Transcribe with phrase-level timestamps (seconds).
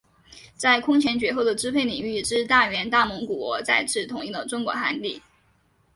[0.63, 5.21] 有空前绝后的支配领域之大元大蒙古国再次统一了中国汉地。